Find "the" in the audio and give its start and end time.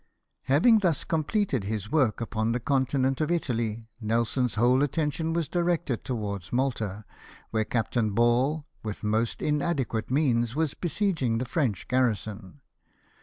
2.53-2.59, 11.37-11.45